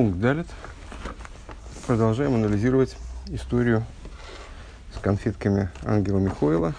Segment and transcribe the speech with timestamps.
[0.00, 0.46] Пункт далит.
[1.86, 3.84] Продолжаем анализировать историю
[4.96, 6.72] с конфетками ангела Михоила.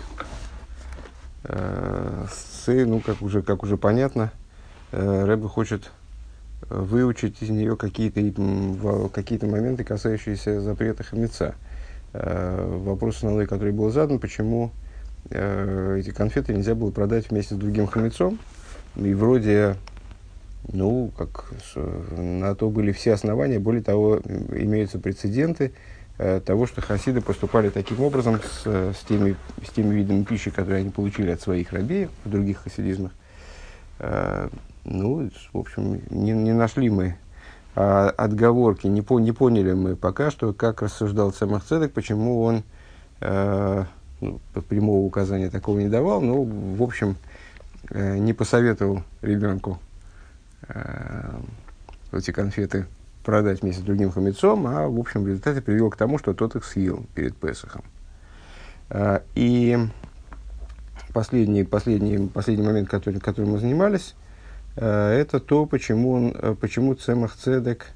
[1.44, 4.32] Э, с, ну, как уже, как уже понятно,
[4.92, 5.92] э, Рэбе хочет
[6.68, 11.54] выучить из нее какие-то, какие-то моменты, касающиеся запрета хамеца.
[12.14, 14.72] Э, вопрос основной, который был задан, почему
[15.30, 18.40] эти конфеты нельзя было продать вместе с другим хамецом.
[18.96, 19.76] И вроде
[20.72, 21.52] ну, как
[22.12, 23.60] на то были все основания.
[23.60, 25.72] Более того, имеются прецеденты
[26.18, 30.82] э, того, что хасиды поступали таким образом с, с, теми, с теми видами пищи, которые
[30.82, 33.12] они получили от своих рабеев в других хасидизмах.
[34.00, 34.50] Э,
[34.84, 37.16] ну, в общем, не, не нашли мы
[37.76, 42.64] а, отговорки, не, по, не поняли мы пока что, как рассуждал Цемах Цедек, почему он
[43.22, 43.86] э,
[44.20, 47.16] ну, прямого указания такого не давал, но, в общем,
[47.90, 49.80] э, не посоветовал ребенку
[52.12, 52.86] эти конфеты
[53.24, 56.56] продать вместе с другим хамецом, а в общем в результате привел к тому, что тот
[56.56, 57.84] их съел перед Песохом.
[58.90, 59.78] Э, и
[61.14, 64.16] последний, последний, последний момент, который, которым мы занимались,
[64.76, 67.88] э, это то, почему, он, э, почему Цемах Цедек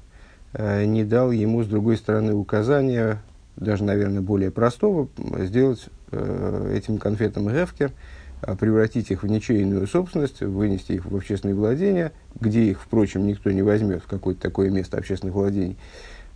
[0.52, 3.22] э, не дал ему с другой стороны указания,
[3.56, 7.92] даже, наверное, более простого, сделать э, этим конфетам а,
[8.40, 13.62] превратить их в ничейную собственность, вынести их в общественное владение, где их, впрочем, никто не
[13.62, 15.76] возьмет в какое-то такое место общественных владений.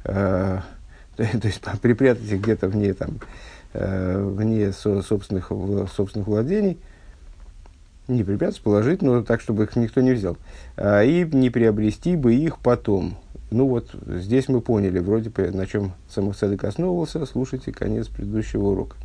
[0.04, 0.62] А,
[1.16, 3.20] то есть припрятать их где-то вне, там,
[3.74, 5.52] а, вне собственных,
[5.94, 6.78] собственных владений,
[8.08, 10.36] не припрятать, положить, но так, чтобы их никто не взял.
[10.76, 13.16] И не приобрести бы их потом.
[13.52, 17.24] Ну вот, здесь мы поняли, вроде бы, на чем Самохцедек основывался.
[17.24, 18.96] Слушайте конец предыдущего урока.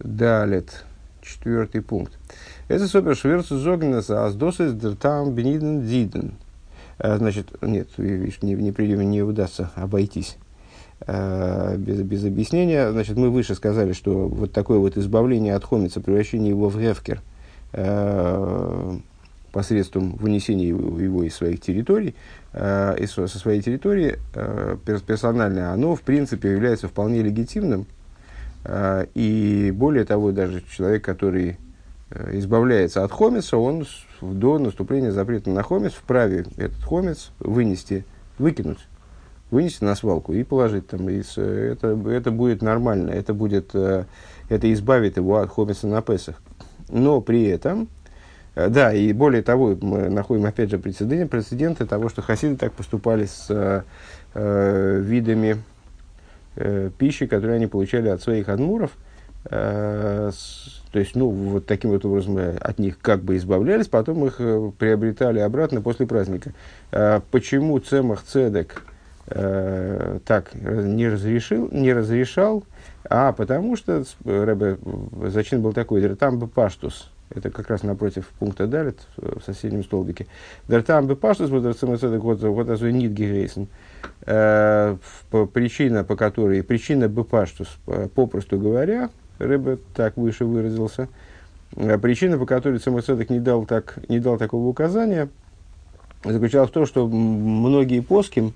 [0.00, 0.84] Далит,
[1.22, 2.12] четвертый пункт.
[2.68, 6.34] Это супер шверцу зогнеса аздосис дертам бениден диден.
[6.98, 10.36] А, значит, нет, не, не, не удастся обойтись
[11.00, 12.92] а, без, без объяснения.
[12.92, 17.20] Значит, мы выше сказали, что вот такое вот избавление от хомица, превращение его в гефкер
[17.72, 18.96] а,
[19.50, 22.14] посредством вынесения его, его из своих территорий,
[22.54, 24.18] из, со своей территории,
[24.84, 27.86] персональное, оно, в принципе, является вполне легитимным,
[29.14, 31.58] и более того, даже человек, который
[32.10, 33.86] э, избавляется от хомица, он
[34.20, 38.04] до наступления запрета на хомец вправе этот хомец вынести,
[38.38, 38.86] выкинуть,
[39.50, 41.08] вынести на свалку и положить там.
[41.08, 44.04] И это, это будет нормально, это, будет, э,
[44.48, 46.42] это избавит его от хомица на Песах.
[46.90, 47.88] Но при этом,
[48.54, 52.72] э, да, и более того, мы находим опять же прецеденты, прецеденты того, что хасиды так
[52.72, 53.46] поступали с
[54.34, 55.62] э, видами
[56.58, 58.90] э, пищи, которую они получали от своих адмуров.
[59.50, 63.88] Э, с, то есть, ну, вот таким вот образом мы от них как бы избавлялись,
[63.88, 66.52] потом их э, приобретали обратно после праздника.
[66.92, 68.82] Э, почему Цемах Цедек
[69.26, 72.64] э, так не разрешил, не разрешал?
[73.08, 74.78] А потому что Рэбе,
[75.28, 80.26] зачин был такой, там бы паштус, это как раз напротив пункта Далит, в соседнем столбике.
[80.66, 83.68] Дартам бы паштус, вот вот вот это нит гейсен.
[84.22, 84.96] Э,
[85.52, 87.68] причина, по которой, причина бепаштус,
[88.14, 91.08] попросту говоря, Рэбе так выше выразился,
[91.76, 95.28] э, причина, по которой Самоцедек не дал, так, не дал такого указания,
[96.24, 98.52] заключалась в том, что многие поским,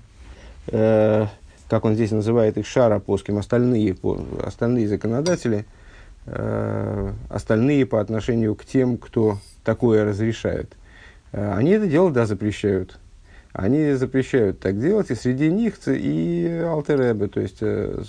[0.67, 1.27] э,
[1.69, 3.95] как он здесь называет их, шара поским, остальные,
[4.43, 5.82] остальные законодатели, э,
[6.25, 10.75] остальные по отношению к тем, кто такое разрешает,
[11.31, 12.99] э, они это дело, да, запрещают.
[13.53, 18.01] Они запрещают так делать, и среди них и Алтеребе, то есть э,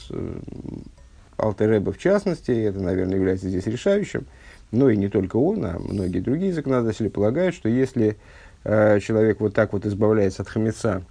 [1.38, 4.26] Алтеребе в частности, это, наверное, является здесь решающим,
[4.70, 8.16] но и не только он, а многие другие законодатели полагают, что если
[8.64, 11.02] э, человек вот так вот избавляется от хамеца,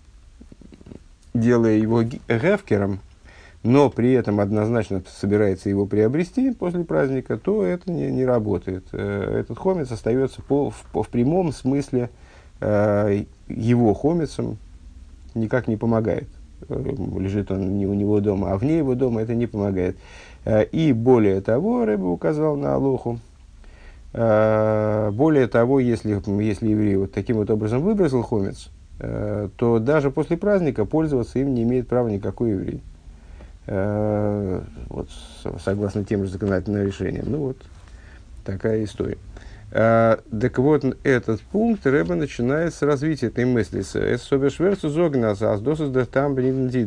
[1.35, 2.99] делая его гефкером,
[3.63, 8.83] но при этом однозначно собирается его приобрести после праздника, то это не, не работает.
[8.91, 12.09] Э, этот хомец остается по, в, в прямом смысле
[12.59, 14.57] э, его хомицем
[15.33, 16.27] никак не помогает.
[16.67, 19.95] Э, лежит он не у него дома, а вне его дома это не помогает.
[20.43, 23.19] Э, и более того, Рэба указал на Алоху,
[24.15, 28.69] более того, если, если еврей вот таким вот образом выбросил хомец,
[28.99, 32.83] то даже после праздника пользоваться им не имеет права никакой еврей.
[33.65, 35.09] Вот,
[35.63, 37.25] согласно тем же законодательным решениям.
[37.29, 37.57] Ну вот,
[38.43, 39.17] такая история.
[39.75, 43.81] А, так вот, этот пункт Рэба начинает с развития этой мысли.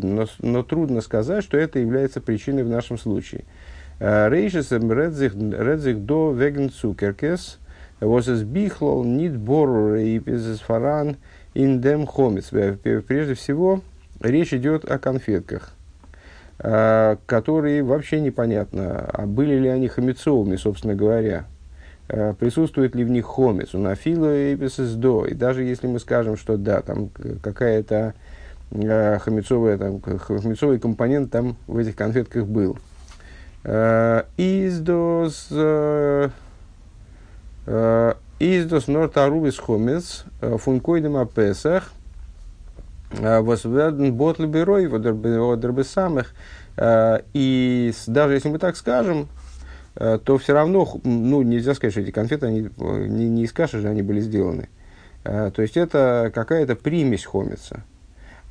[0.05, 3.44] Но, но трудно сказать, что это является причиной в нашем случае.
[3.99, 7.58] А, Рейшес редзих до веген цукеркес,
[8.00, 10.20] was es bichlol nit borur и
[10.58, 11.17] фаран
[11.55, 12.50] индем хомец.
[12.50, 13.81] Прежде всего,
[14.20, 15.72] речь идет о конфетках,
[16.66, 21.44] которые вообще непонятно, а были ли они хомецовыми, собственно говоря.
[22.08, 24.56] Присутствует ли в них хомец, у нафила и
[24.94, 25.26] до.
[25.26, 27.10] И даже если мы скажем, что да, там
[27.42, 28.14] какая-то
[28.70, 32.78] хомецовая, там, хомецовый компонент там в этих конфетках был.
[34.36, 35.50] Издос
[38.38, 41.92] Издос нортарувис хомец функойдем апесах
[43.11, 46.35] восверден ботл берой водербы самых.
[46.81, 49.29] И даже если мы так скажем,
[49.94, 53.88] то все равно, ну, нельзя сказать, что эти конфеты, они, не, не из каши же
[53.88, 54.69] они были сделаны.
[55.23, 57.82] То есть, это какая-то примесь хомица.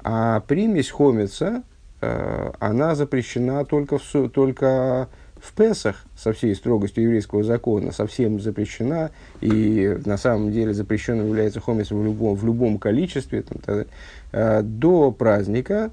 [0.04, 1.64] А примесь хомица,
[2.02, 5.08] она запрещена только в, только
[5.46, 9.12] в Песах со всей строгостью еврейского закона совсем запрещена,
[9.42, 13.86] и на самом деле запрещенным является хомис в любом, в любом количестве, там, тогда,
[14.32, 15.92] э, до праздника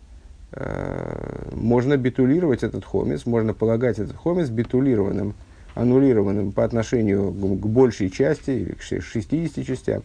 [0.52, 5.34] э, можно битулировать этот хомис, можно полагать этот хомис битулированным,
[5.74, 10.02] аннулированным по отношению к, к большей части, или к 60 частям.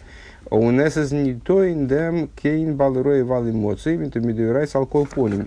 [0.49, 3.97] У нас из не то индем кейн балрой вал эмоций,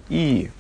[0.09, 0.51] И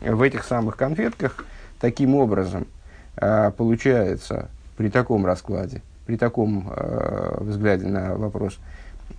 [0.00, 1.44] в этих самых конфетках
[1.80, 2.81] таким образом а,
[3.16, 8.58] получается при таком раскладе, при таком э, взгляде на вопрос,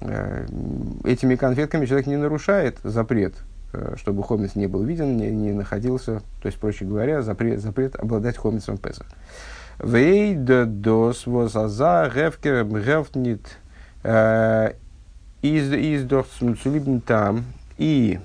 [0.02, 0.46] э,
[1.06, 3.34] этими конфетками человек не нарушает запрет,
[3.72, 7.96] э, чтобы хомец не был виден, не, не находился, то есть, проще говоря, запрет, запрет
[7.96, 9.08] обладать хомецом Песах.
[9.80, 13.58] Вейда дос возаза гевкер гевтнит
[15.42, 17.46] из из там
[17.78, 18.20] и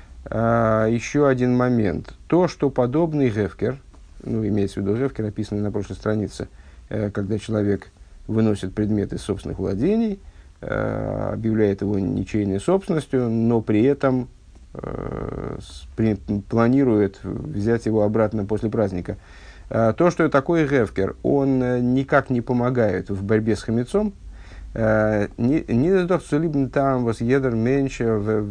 [0.00, 2.14] еще один момент.
[2.28, 3.78] То, что подобный гевкер–
[4.22, 6.48] ну, имеется в виду Ревкер, описанный на прошлой странице,
[6.88, 7.90] э, когда человек
[8.26, 10.20] выносит предмет из собственных владений,
[10.60, 14.28] э, объявляет его ничейной собственностью, но при этом
[14.74, 15.58] э,
[16.48, 19.16] планирует взять его обратно после праздника.
[19.68, 24.12] То, что такой Ревкер, он никак не помогает в борьбе с хамецом,
[24.74, 25.64] не
[26.38, 28.42] либо там вас едер меньше в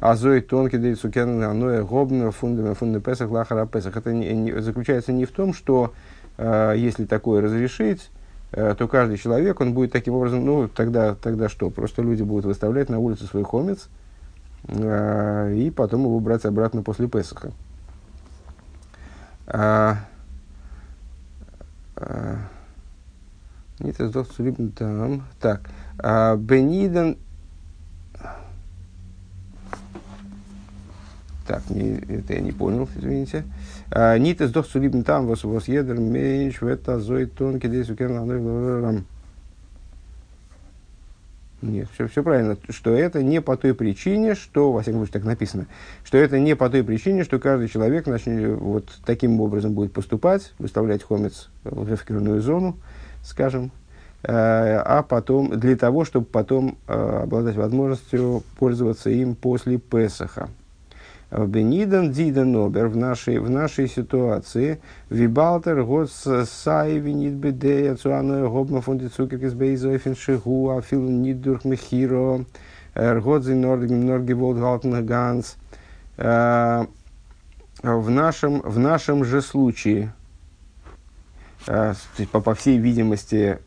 [0.00, 3.96] Азой тонкий да цукен аноэ гобна фундаме фунды песах лахара песах.
[3.96, 5.92] Это не, не, заключается не в том, что
[6.38, 8.10] э, если такое разрешить,
[8.52, 11.68] э, то каждый человек, он будет таким образом, ну, тогда, тогда что?
[11.68, 13.90] Просто люди будут выставлять на улице свой хомец,
[14.68, 17.52] э, и потом его брать обратно после Песаха.
[19.46, 19.96] А,
[21.96, 22.36] а,
[23.80, 23.96] нет,
[24.76, 25.24] там.
[25.40, 25.62] Так.
[25.98, 27.18] А, Бениден
[31.46, 33.44] Так, не, это я не понял, извините.
[33.90, 37.90] А, Нит из дохцу либн там, вас вас едер меньш, в это зой тонкий, здесь
[37.90, 37.94] у
[41.62, 45.24] нет, все, все правильно, что это не по той причине, что, во всяком случае, так
[45.24, 45.66] написано,
[46.04, 50.54] что это не по той причине, что каждый человек начнет вот таким образом будет поступать,
[50.58, 52.76] выставлять хомец в реферную зону,
[53.22, 53.72] скажем,
[54.22, 60.48] э, а потом, для того, чтобы потом э, обладать возможностью пользоваться им после Песаха.
[61.30, 64.80] Бенидан Диден Обер в нашей, в нашей ситуации.
[65.10, 72.44] Вибалтер год сай винит бедея цуану гобма цукеркис бейзойфен шигу афил нидурх мехиро.
[72.96, 75.56] Ргодзи норги норги волдгалтен ганс
[76.16, 76.86] в
[77.82, 80.12] нашем, в нашем же случае,
[81.64, 83.58] по, по всей видимости,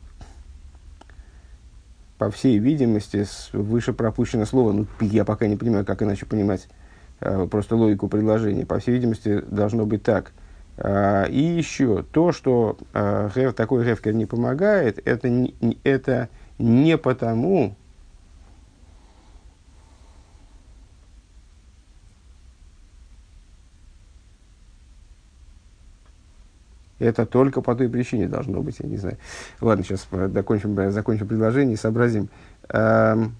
[2.17, 6.67] по всей видимости, выше пропущено слово, ну, я пока не понимаю, как иначе понимать.
[6.67, 6.82] Э,
[7.49, 8.65] просто логику предложения.
[8.65, 10.31] По всей видимости, должно быть так.
[10.77, 17.75] А, и еще то, что э, такой ревкер не помогает, это не, это не потому,
[27.03, 29.17] Это только по той причине должно быть, я не знаю.
[29.59, 32.29] Ладно, сейчас закончим, закончим предложение и сообразим.
[32.69, 33.35] Эм,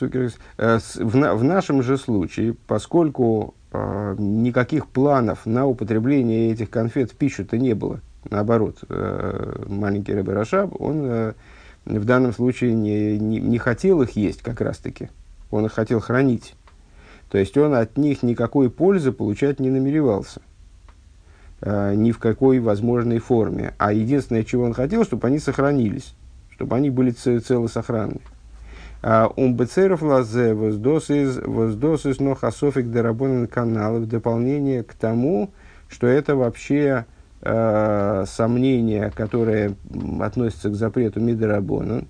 [0.00, 7.58] Э, в, нашем же случае, поскольку э, никаких планов на употребление этих конфет в пищу-то
[7.58, 11.34] не было, наоборот, э, маленький Рэбе Рашаб, он
[11.84, 15.10] в данном случае не, не, не хотел их есть как раз-таки,
[15.50, 16.54] он их хотел хранить.
[17.30, 20.42] То есть он от них никакой пользы получать не намеревался.
[21.64, 23.72] Ни в какой возможной форме.
[23.78, 26.14] А единственное, чего он хотел, чтобы они сохранились,
[26.50, 28.20] чтобы они были целы сохранны.
[29.02, 35.50] Умбецеров лазе воздосис но хасофик дерабонен канал в дополнение к тому,
[35.88, 37.04] что это вообще
[37.40, 39.74] э, сомнение, которое
[40.20, 42.04] относится к запрету Мидерабона,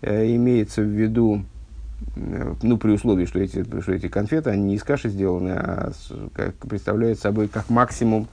[0.00, 1.44] имеется в виду,
[2.16, 5.92] ну, при условии, что эти, что эти конфеты, они не из каши сделаны, а
[6.32, 8.26] как, представляют собой как максимум,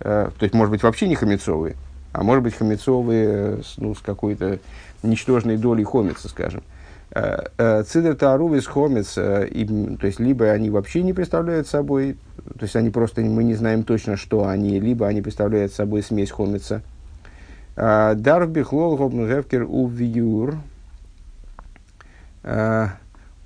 [0.00, 1.76] то есть, может быть, вообще не хамецовые,
[2.12, 4.58] а может быть, хамецовые ну, с какой-то
[5.02, 6.62] ничтожной долей хомица, скажем.
[7.14, 12.90] Цидер Таару из хомец, то есть, либо они вообще не представляют собой, то есть, они
[12.90, 16.82] просто, мы не знаем точно, что они, либо они представляют собой смесь хомица–
[17.76, 20.56] Дарв бихлол гобн гевкер увиюр.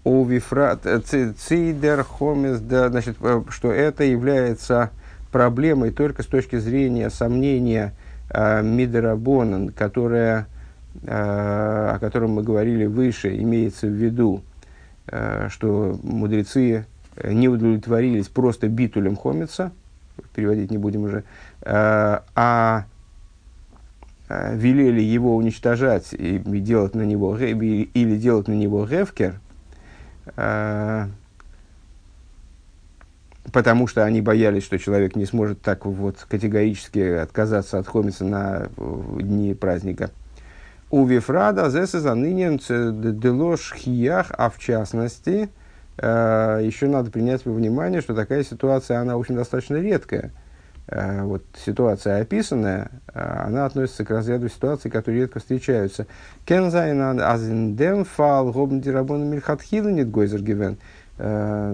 [0.05, 3.17] Увифрат цидер хомес, да, значит,
[3.51, 4.91] что это является
[5.31, 7.93] проблемой только с точки зрения сомнения
[8.31, 10.47] э, Мидерабонан, которая, э,
[11.07, 14.43] о котором мы говорили выше, имеется в виду,
[15.07, 16.87] э, что мудрецы
[17.23, 19.73] не удовлетворились просто битулем хомица,
[20.35, 21.25] переводить не будем уже,
[21.63, 22.85] э, а
[24.29, 29.41] Э, велели его уничтожать и делать на него, или делать на него гевкер,
[30.37, 31.07] э,
[33.53, 38.69] потому что они боялись, что человек не сможет так вот категорически отказаться от хомица на
[39.19, 40.11] дни праздника.
[40.91, 42.59] У Вифрада зеса занынен
[43.21, 45.51] делош хиях, а в частности,
[45.99, 50.33] э, еще надо принять во внимание, что такая ситуация, она, общем, достаточно редкая–
[50.91, 56.07] Э, вот ситуация описанная, э, она относится к разряду ситуаций, которые редко встречаются.
[56.47, 60.79] Кензайн азиндем фал гобн дирабон мильхатхила нет гойзер гивен.
[61.19, 61.73] Э,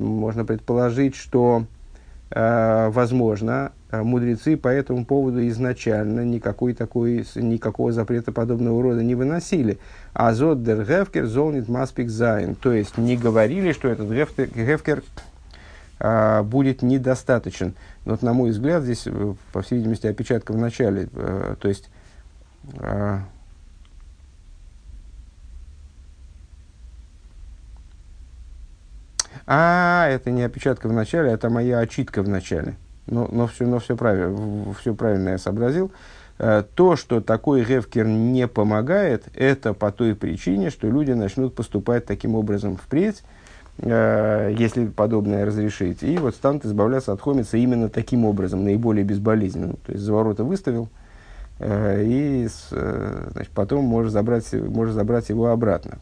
[0.00, 1.64] можно предположить, что,
[2.32, 9.78] возможно, мудрецы по этому поводу изначально никакой такой, никакого запрета подобного рода не выносили.
[10.12, 12.54] אַז אָט דער הפקר זאָל ניט מספיק זיין.
[12.54, 15.02] То есть, не говорили, что этот гефкер
[16.02, 17.74] а, будет недостаточен.
[18.06, 21.10] Вот, на мой взгляд, здесь, э, по всей видимости, опечатка в начале.
[21.12, 21.90] А, то есть,
[22.78, 23.20] а,
[29.52, 32.76] а, это не опечатка в начале, это моя очитка в начале.
[33.06, 35.90] Но, но, все, но все, правильно, все правильно я сообразил.
[36.38, 42.34] То, что такой ревкер не помогает, это по той причине, что люди начнут поступать таким
[42.34, 43.22] образом впредь,
[43.82, 49.78] Э, если подобное разрешить, и вот станут избавляться от хомица именно таким образом, наиболее безболезненным.
[49.86, 50.90] То есть за ворота выставил,
[51.58, 55.98] э, и э, значит, потом можешь забрать, можешь забрать его обратно.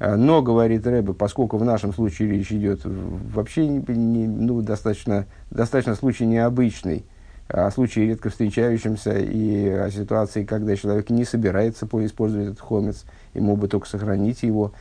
[0.00, 5.96] Но, говорит Рэбе, поскольку в нашем случае речь идет вообще не, не, ну, достаточно, достаточно
[5.96, 7.04] случай необычный,
[7.48, 13.56] о случае редко встречающемся и о ситуации, когда человек не собирается использовать этот хомец, ему
[13.56, 14.72] бы только сохранить его,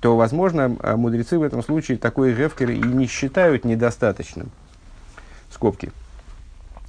[0.00, 4.50] то, возможно, а, мудрецы в этом случае такой гефкер и не считают недостаточным.
[5.50, 5.92] Скобки.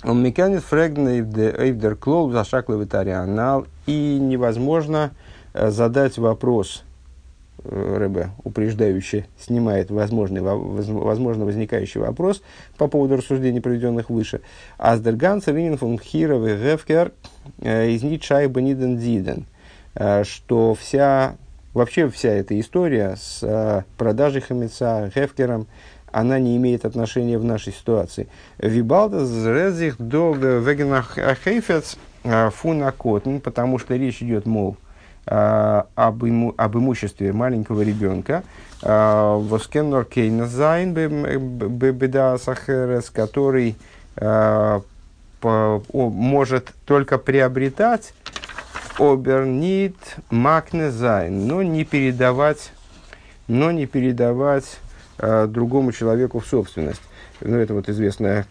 [0.03, 5.11] Он меканит фрегнейвдер клоу зашаклый анал и невозможно
[5.53, 6.83] э, задать вопрос,
[7.63, 12.41] э, РБ упреждающий снимает возможный, возможно возникающий вопрос
[12.77, 14.41] по поводу рассуждений, проведенных выше.
[14.77, 17.11] Аздерган царинин фон хиров и гефкер
[17.61, 19.45] э, из ничай баниден диден,
[20.23, 21.35] что вся
[21.75, 25.67] Вообще вся эта история с э, продажей хамеца, хефкером,
[26.09, 28.29] она не имеет отношения в нашей ситуации.
[28.59, 34.84] Вибалда зрезих до вегенах хейфец э, фуна котн, потому что речь идет, мол, э,
[35.25, 38.43] об, иму, об имуществе маленького ребенка.
[38.81, 43.75] Э, וואָס קען נאָר קונה זיין בדעת אחרת, который
[45.41, 48.13] может только приобретать
[48.99, 49.95] אָבער ניט
[50.29, 52.71] מקנה זיין, но не передавать,
[53.47, 54.77] но не передавать
[55.17, 57.01] э, другому человеку в собственность.
[57.41, 58.45] Ну, это вот известная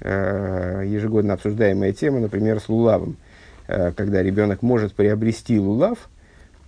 [0.00, 3.16] э, ежегодно обсуждаемая тема, например, с лулавом.
[3.20, 3.27] Э,
[3.96, 6.08] когда ребенок может приобрести лулав,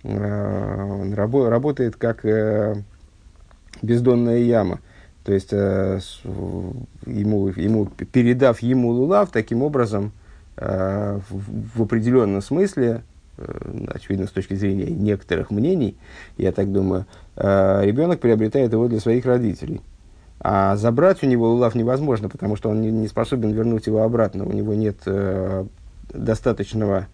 [0.03, 2.75] э, работает как э,
[3.81, 4.79] бездонная яма.
[5.23, 5.99] То есть, э,
[7.05, 10.13] ему, ему, передав ему лулав, таким образом,
[10.57, 13.01] Э, в, определенном смысле,
[13.37, 15.97] э, очевидно, с точки зрения некоторых мнений,
[16.37, 17.05] я так думаю,
[17.35, 19.81] э, ребенок приобретает его для своих родителей.
[20.39, 24.45] А забрать у него лулав невозможно, потому что он не, способен вернуть его обратно.
[24.45, 25.65] У него нет э,
[26.13, 27.07] достаточного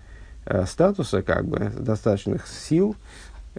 [0.46, 2.96] э, статуса, как бы, достаточных сил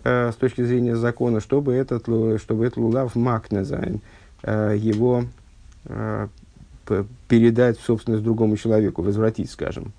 [0.04, 2.02] э, с точки зрения закона, чтобы этот,
[2.40, 4.00] чтобы этот лулав макнезайн,
[4.42, 5.24] э, его
[5.86, 6.28] э,
[7.28, 9.92] передать в собственность другому человеку, возвратить, скажем.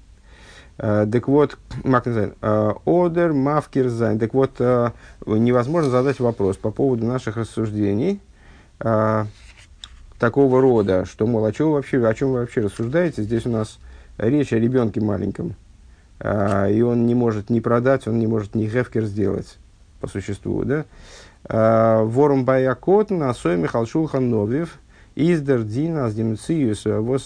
[0.80, 4.18] Э, так вот, Макнезайн, э, Одер, Мавкирзайн.
[4.18, 4.92] Так вот, э,
[5.26, 8.20] невозможно задать вопрос по поводу наших рассуждений
[10.18, 13.24] такого рода, что, мол, о чем, вообще, о чем вы вообще рассуждаете?
[13.24, 13.78] Здесь у нас
[14.20, 15.56] речь о ребенке маленьком.
[16.24, 19.58] и он не может ни продать, он не может ни гефкер сделать
[20.02, 20.86] по существу, да?
[21.48, 24.80] Ворум Баякотн, Асой Михал Шулхан Новев,
[25.16, 27.26] Издер Дин, Аздемциюс, Вос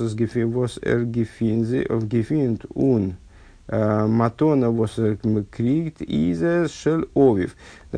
[0.81, 3.15] Эргефинт Ун,
[3.67, 4.99] Матона Вос
[5.49, 7.55] Кригт, Изе Шел Овив.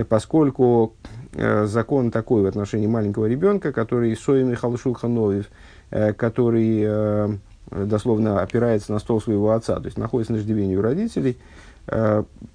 [0.07, 0.93] Поскольку
[1.33, 5.49] закон такой в отношении маленького ребенка, который Сой Михал Шулхан Новев,
[5.89, 7.37] который
[7.71, 11.37] дословно опирается на стол своего отца, то есть находится на ждивении у родителей,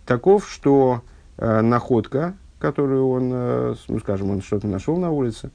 [0.07, 1.03] таков, что
[1.39, 5.51] находка, которую он, э, ну, скажем, он что-то нашел на улице,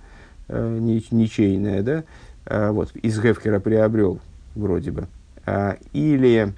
[0.49, 2.03] э, ничейное, да,
[2.45, 4.19] э, вот, из Гефкера приобрел,
[4.55, 5.07] вроде бы,
[5.93, 6.53] или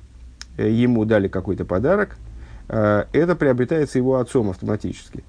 [0.58, 2.18] ему дали какой-то подарок,
[2.70, 5.24] это приобретается его отцом автоматически.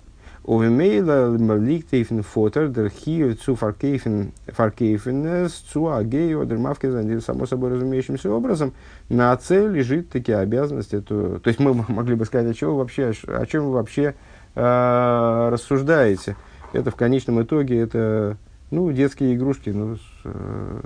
[0.45, 8.73] Овемейла ликтейфен фотер дер хио цу фаркейфен фаркейфенес цу агею дермавке само собой разумеющимся образом
[9.09, 10.97] на отце лежит такие обязанности.
[10.97, 14.15] Эту, то есть мы могли бы сказать, о чем вообще, о чем вы вообще
[14.55, 16.37] э, рассуждаете.
[16.73, 18.37] Это в конечном итоге это
[18.71, 20.81] ну, детские игрушки, ну, э,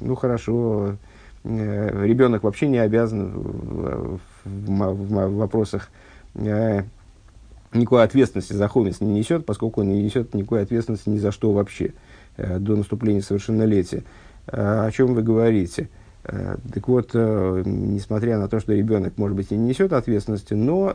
[0.00, 0.96] ну хорошо,
[1.44, 5.88] э, ребенок вообще не обязан в, в, в, в вопросах
[6.34, 6.82] э,
[7.72, 11.52] никакой ответственности за хомец не несет, поскольку он не несет никакой ответственности ни за что
[11.52, 11.92] вообще
[12.36, 14.04] э, до наступления совершеннолетия.
[14.46, 15.88] Э, о чем вы говорите?
[16.24, 20.94] Э, так вот, несмотря на то, что ребенок, может быть, и не несет ответственности, но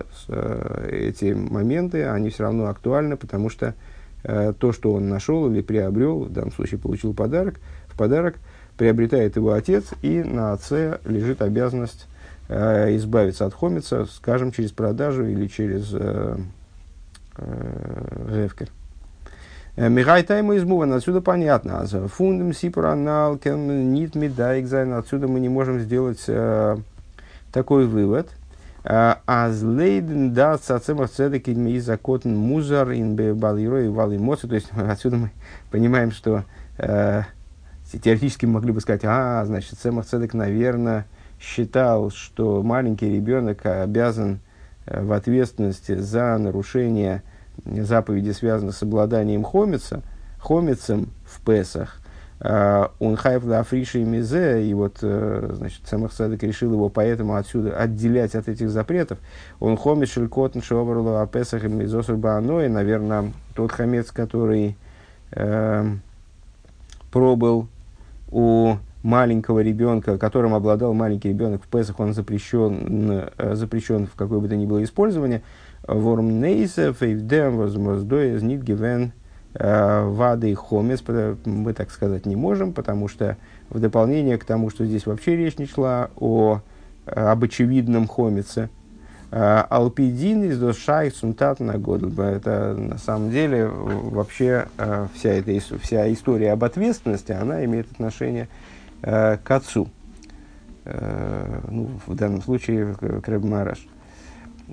[0.89, 3.75] эти моменты, они все равно актуальны, потому что
[4.23, 7.55] то, что он нашел или приобрел, в данном случае получил подарок,
[7.87, 8.35] в подарок
[8.77, 12.07] приобретает его отец, и на отце лежит обязанность
[12.47, 15.91] избавиться от хомица, скажем, через продажу или через
[17.37, 18.65] э, э,
[19.77, 21.81] Э, Михай тайма из Муван, отсюда понятно.
[21.81, 26.77] А фундам сипранал нит медайкзайн, отсюда мы не можем сделать э,
[27.53, 28.29] такой вывод.
[28.83, 34.47] Э, Аз лейден да цацемах цедек и закотен музар ин балиро и вал эмоции.
[34.47, 35.31] То есть отсюда мы
[35.71, 36.43] понимаем, что
[36.77, 37.23] э,
[38.03, 41.05] теоретически мы могли бы сказать, а, значит, Цемах Цедек, наверное,
[41.39, 44.39] считал, что маленький ребенок обязан
[44.85, 47.23] в ответственности за нарушение
[47.65, 50.01] заповеди связаны с обладанием хомица,
[50.39, 52.01] хомицем в Песах,
[52.43, 56.89] а, он хайф да африши и мизе, и вот, э, значит, Самах Садок решил его
[56.89, 59.19] поэтому отсюда отделять от этих запретов.
[59.59, 64.75] Он хомец шелькотн о Песах и мизосур бааной, наверное, тот хамец, который
[65.33, 65.85] э,
[67.11, 67.67] пробыл
[68.31, 74.39] у маленького ребенка, которым обладал маленький ребенок в Песах, он запрещен, э, запрещен в какое
[74.39, 75.41] бы то ни было использование–
[75.87, 79.13] Ворм нейсев и вдем возмоздоез нит гивен
[79.55, 81.03] э, вады и хомес,
[81.45, 83.37] мы так сказать не можем, потому что
[83.69, 86.61] в дополнение к тому, что здесь вообще речь не шла о,
[87.07, 88.69] э, об очевидном хомице,
[89.31, 92.03] Алпидин из Дошай Сунтат на год.
[92.19, 94.65] Это на самом деле вообще
[95.15, 98.49] вся эта вся история об ответственности, она имеет отношение
[99.01, 99.89] к отцу.
[100.85, 103.45] Ну, в данном случае к Рэб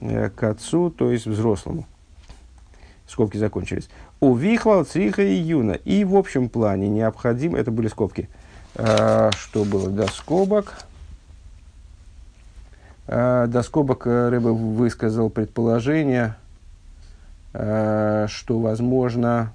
[0.00, 1.86] Э, к отцу, то есть взрослому.
[3.06, 3.88] Скобки закончились.
[4.20, 5.74] У Вихлал, Цриха и Юна.
[5.74, 8.28] И в общем плане необходимо, это были скобки,
[8.74, 10.78] а, что было до скобок.
[13.06, 16.36] А, до скобок э, Рыба высказал предположение,
[17.52, 19.52] что возможно,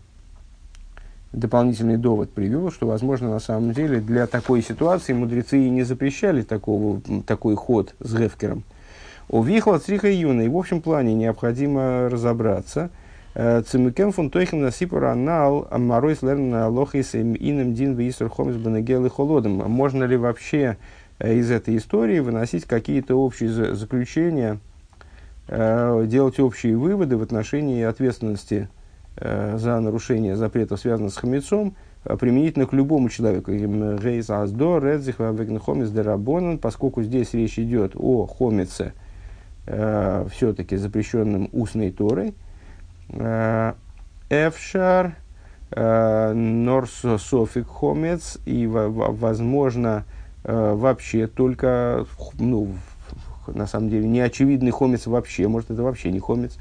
[1.33, 6.43] дополнительный довод привел, что, возможно, на самом деле для такой ситуации мудрецы и не запрещали
[6.43, 8.63] такого, такой ход с Гефкером.
[9.29, 10.43] У Вихла Цриха Юна.
[10.43, 12.91] И в общем плане необходимо разобраться.
[13.33, 19.05] Э, Цимукен фун тойхен на сипура нал амаройс лерн лохис иным дин висур хомис банагел
[19.05, 19.53] и холодом.
[19.71, 20.77] Можно ли вообще
[21.17, 24.59] э, из этой истории выносить какие-то общие заключения,
[25.47, 28.69] э, делать общие выводы в отношении ответственности
[29.15, 31.75] за нарушение запретов, связанных с хамецом,
[32.19, 33.51] применительно к любому человеку.
[33.51, 38.93] Рейс аздо, редзих, хомис дерабонан, поскольку здесь речь идет о хомице–
[39.65, 42.33] э, все-таки запрещенным устной Торой.
[43.09, 43.73] Э,
[44.29, 45.15] Эфшар,
[45.71, 50.05] э, Норсо Софик Хомец, и, возможно,
[50.43, 52.05] э, вообще только,
[52.39, 52.73] ну,
[53.47, 56.57] на самом деле, неочевидный хомец вообще, может, это вообще не хомец.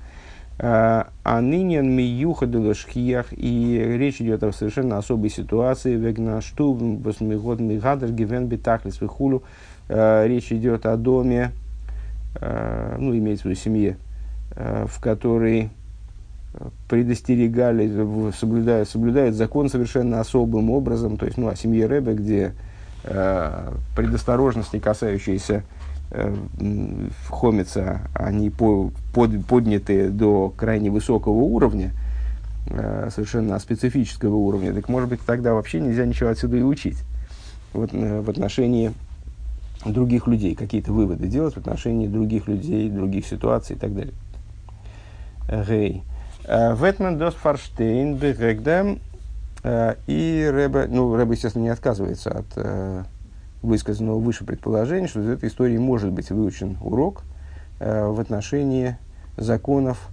[0.58, 8.46] А ныне миюха шхиях, и речь идет о совершенно особой ситуации, вегнашту, восьмигод мигадр, гивен
[8.46, 9.42] битахлис вихулю.
[9.88, 11.52] Речь идет о доме,
[12.40, 13.96] Э, ну, имеется в виду семье,
[14.56, 15.70] э, в которой
[16.88, 17.88] предостерегали,
[18.32, 22.54] соблюдают, соблюдают закон совершенно особым образом, то есть, ну, о семье Рэбе, где
[23.04, 25.64] э, предосторожности, касающиеся
[27.28, 31.92] хомица, они по, под, подняты до крайне высокого уровня,
[32.66, 36.98] совершенно специфического уровня, так может быть тогда вообще нельзя ничего отсюда и учить
[37.72, 38.92] вот, в отношении
[39.84, 44.14] других людей, какие-то выводы делать в отношении других людей, других ситуаций и так далее.
[45.66, 46.02] Гей.
[46.46, 49.00] Ветман дос фарштейн бегегдем.
[50.06, 53.04] И Рэбе, ну, Рэбе, естественно, не отказывается от э,
[53.62, 57.22] высказанного выше предположения, что из этой истории может быть выучен урок
[57.80, 58.96] э, в отношении
[59.36, 60.08] законов,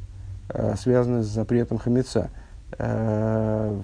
[0.50, 2.30] э, связанных с запретом хамеца.
[2.78, 3.82] Э,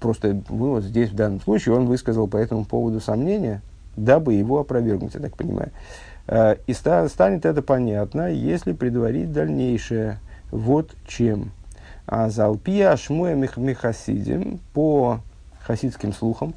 [0.00, 3.62] просто ну, вот здесь, в данном случае, он высказал по этому поводу сомнения,
[3.96, 5.70] дабы его опровергнуть, я так понимаю.
[6.26, 10.18] Э, и ста, станет это понятно, если предварить дальнейшее.
[10.50, 11.50] Вот чем.
[12.06, 15.20] А залпия шмуя михасидим по
[15.60, 16.54] хасидским слухам,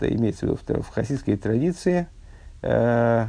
[0.00, 2.06] имеется в виду в хасидской традиции,
[2.62, 3.26] э,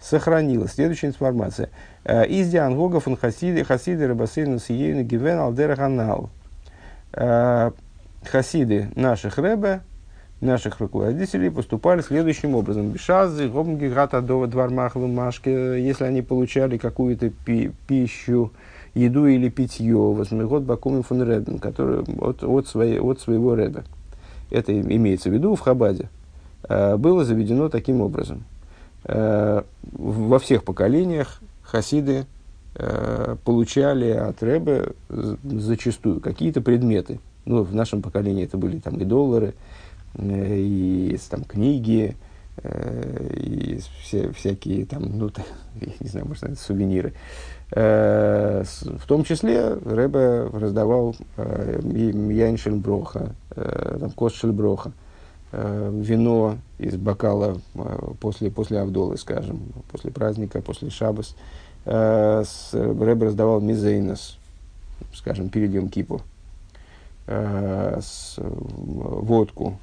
[0.00, 1.70] сохранилась следующая информация.
[2.04, 6.30] Э, Из диангогов он хасиды, хасиды рабасейну сиейну гивен алдера канал.
[7.12, 7.70] Э,
[8.24, 9.80] хасиды наших рэбе,
[10.40, 12.90] наших руководителей поступали следующим образом.
[12.90, 18.52] Бешазы, гомги, гата, дова, двармахлу, машки, если они получали какую-то пи- пищу,
[18.94, 23.84] еду или питье, возмегот бакуми фон рэбен, который от, от, своей, от своего рэба.
[24.50, 26.08] Это имеется в виду в Хабаде.
[26.68, 28.44] Э, было заведено таким образом.
[29.04, 32.26] Э, во всех поколениях хасиды
[32.74, 37.20] э, получали от рэба зачастую какие-то предметы.
[37.44, 39.54] Ну, в нашем поколении это были там и доллары,
[40.18, 42.16] и там книги,
[42.64, 45.30] и все, всякие там, ну,
[45.80, 47.12] я не знаю, может, это сувениры.
[47.72, 54.92] Э, в том числе Рэбе раздавал э, Яйн Шельброха, э, там, Кост Шельброха,
[55.52, 57.60] вино из бокала
[58.20, 61.34] после, после Авдолы, скажем, после праздника, после Шабас.
[61.84, 64.38] Рэбе раздавал Мизейнос,
[65.14, 66.20] скажем, перед Йом Кипу,
[68.86, 69.78] водку,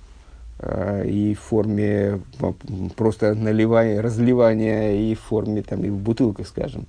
[1.06, 2.22] и в форме
[2.98, 6.86] просто наливания, разливания, и в форме, там, и в бутылках, скажем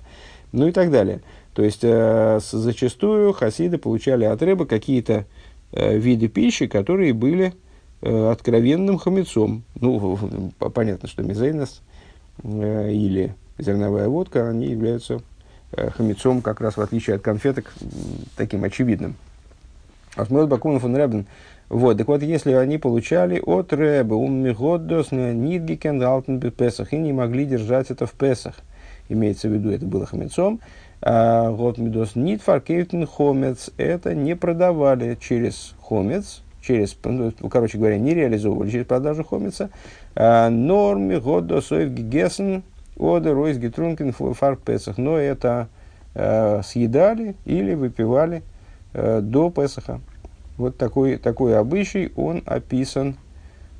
[0.55, 1.21] ну и так далее.
[1.53, 5.25] То есть, э, зачастую хасиды получали от рыбы какие-то
[5.71, 7.53] э, виды пищи, которые были
[8.01, 9.63] э, откровенным хамецом.
[9.79, 10.17] Ну,
[10.73, 11.81] понятно, что мезейнос
[12.43, 15.21] э, или зерновая водка, они являются
[15.73, 17.73] э, хамецом как раз в отличие от конфеток,
[18.37, 19.15] таким очевидным.
[20.15, 21.25] Асмуэл Бакунов фон Ребен.
[21.67, 27.45] Вот, так вот, если они получали от Рэбе, уммигоддос, нидгикен, алтен Песах, и не могли
[27.45, 28.55] держать это в Песах–
[29.09, 30.59] имеется в виду, это было хамецом.
[31.01, 38.13] Вот медос нитфар кейтен хомец, это не продавали через хомец, через, ну, короче говоря, не
[38.13, 39.69] реализовывали через продажу хомеца.
[40.15, 42.63] Норми годо соев гигесен,
[42.97, 44.97] ода ройс гитрункен фар песах.
[44.97, 45.67] Но это
[46.15, 48.41] э, съедали или выпивали
[48.93, 49.99] до Песаха.
[50.57, 53.17] Вот такой, такой обычай, он описан,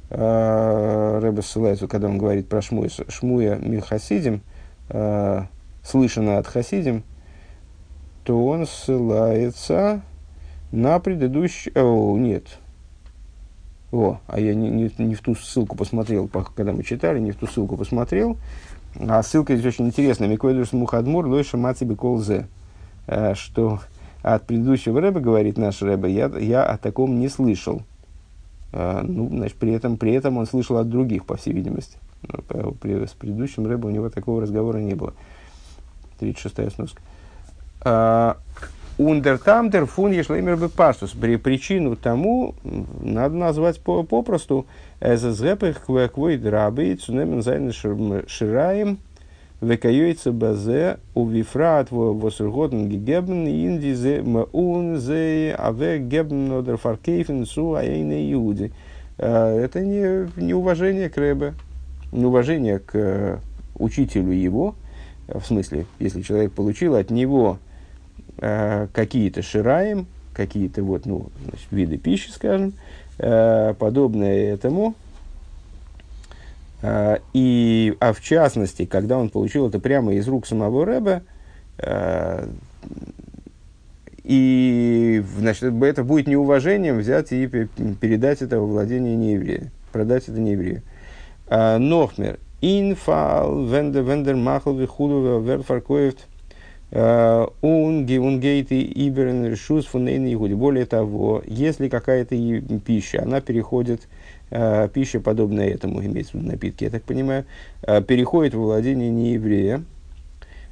[0.09, 4.41] э, Рэбе ссылается, когда он говорит про Шмуя, Шмуя Михасидим,
[4.89, 5.43] э,
[5.83, 7.03] слышано от Хасидим,
[8.23, 10.01] то он ссылается
[10.71, 11.71] на предыдущий...
[11.75, 12.59] О, нет.
[13.91, 17.37] О, а я не, не, не в ту ссылку посмотрел, когда мы читали, не в
[17.37, 18.37] ту ссылку посмотрел.
[18.99, 20.27] А ссылка здесь очень интересная.
[20.27, 22.47] Микведус Мухадмур Лойша Маци Колзе.
[23.07, 23.79] Э, что
[24.21, 27.83] от предыдущего рэба, говорит наш рэба, я, я о таком не слышал.
[28.73, 31.97] Э, ну, значит, при этом, при этом он слышал от других, по всей видимости.
[32.27, 35.13] С предыдущим рыбой у него такого разговора не было.
[36.19, 38.37] 36-я сноска.
[38.97, 41.11] Ундертамдер фун ешлеймер бы пастус.
[41.11, 42.55] Причину тому
[43.01, 44.65] надо назвать попросту
[45.01, 48.99] эзэзгэпэх квэквой драбы цунемен зайны шираем
[49.61, 57.73] векаюйца базе у вифрат восерготен гегебен инди зе маун зе аве гебен одер фаркейфен су
[57.73, 58.71] аэйне иуди.
[59.17, 61.53] Это не, не уважение к Рэбе,
[62.15, 63.37] неуважение к э,
[63.77, 64.75] учителю его,
[65.27, 67.59] в смысле, если человек получил от него
[68.37, 72.73] э, какие-то шираем, какие-то вот, ну, значит, виды пищи, скажем,
[73.17, 74.95] э, подобное этому,
[76.81, 81.23] э, и, а в частности, когда он получил это прямо из рук самого Рэба,
[81.79, 82.47] э,
[84.23, 90.81] и значит, это будет неуважением взять и передать это во владение нееврея, продать это нееврею.
[91.47, 92.39] Э, Нохмер.
[92.61, 96.15] Инфал, вендер, вендер, махл, вихуду, верфаркоев,
[96.89, 100.53] э, ун, геунгейт и иберен решус фунейн игуди.
[100.53, 102.35] Более того, если какая-то
[102.79, 104.07] пища, она переходит
[104.49, 107.45] э, пища, подобная этому, имеется в виду напитки, я так понимаю,
[107.83, 109.83] переходит в владение нееврея.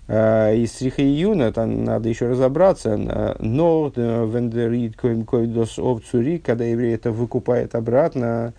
[0.07, 2.97] Э, из Срихиюна, там надо еще разобраться,
[3.39, 8.53] но вендерит койдос овцури, когда еврей это выкупает обратно,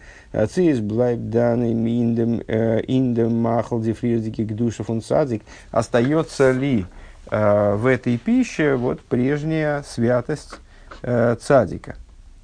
[0.50, 6.87] цис блайб данный индем индем махал дифрирдики к душе фунсадик, остается ли
[7.30, 10.61] в этой пище вот прежняя святость
[11.02, 11.96] цадика?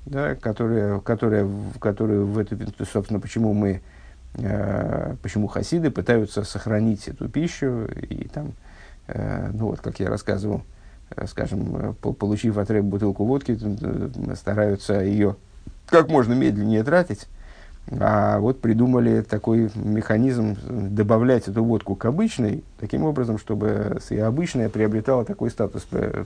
[0.07, 3.81] да, которая, которая, которую в эту, собственно, почему мы,
[4.35, 8.70] э, почему хасиды пытаются сохранить эту пищу и там, э,
[9.53, 10.63] ну вот, как я рассказывал,
[11.15, 15.37] э, скажем, э, по, получив от рэба бутылку водки, э, стараются ее
[15.87, 17.27] как можно медленнее тратить,
[17.91, 24.69] а вот придумали такой механизм добавлять эту водку к обычной, таким образом, чтобы и обычная
[24.69, 25.87] приобретала такой статус.
[25.93, 26.25] Э,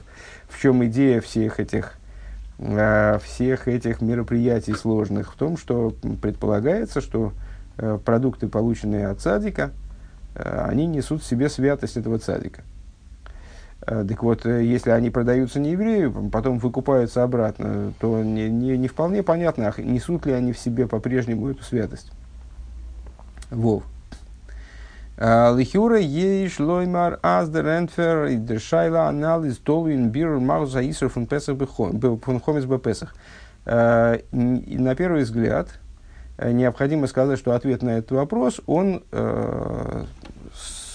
[0.48, 1.98] в чем идея всех этих
[2.58, 5.92] Э, всех этих мероприятий сложных в том, что
[6.22, 7.32] предполагается, что
[7.76, 9.72] э, продукты, полученные от садика,
[10.36, 12.62] э, они несут в себе святость этого садика.
[13.86, 19.22] Так вот, если они продаются не еврею, потом выкупаются обратно, то не, не, не вполне
[19.22, 22.10] понятно, несут ли они в себе по-прежнему эту святость.
[23.50, 23.82] Вов.
[25.18, 31.26] Лихюра ейш лоймар аз дер энтфер и дер шайла анализ толвин бир мауза исер фун
[31.26, 33.14] песах фун хомис бепесах.
[33.64, 35.68] На первый взгляд,
[36.42, 39.04] необходимо сказать, что ответ на этот вопрос, он,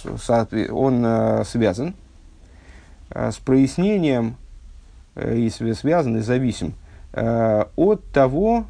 [0.05, 1.93] он связан
[3.13, 4.35] с прояснением
[5.15, 6.73] и связан и зависим
[7.13, 8.65] от того,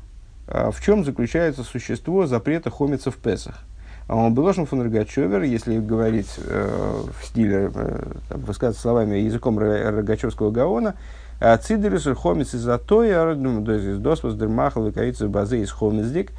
[0.48, 3.64] в чем заключается существо запрета хомица в Песах.
[4.10, 10.50] А он Белошин фон Рогачевер, если говорить э, в стиле, э, высказывать словами языком Рогачевского
[10.50, 10.96] Гаона,
[11.40, 16.32] «А Цидерис хомис из атоя, ну, доспас дермахал и базы из хомиздик,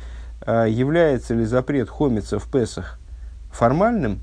[0.45, 2.99] э, является ли запрет хомица в Песах
[3.53, 4.21] формальным,